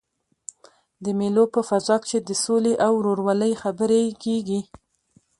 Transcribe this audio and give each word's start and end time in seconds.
د 1.03 1.05
مېلو 1.19 1.43
په 1.53 1.61
فضا 1.69 1.95
کښي 2.03 2.19
د 2.23 2.31
سولي 2.43 2.73
او 2.85 2.91
ورورولۍ 2.99 3.53
خبري 3.61 4.03
کېږي. 4.23 4.59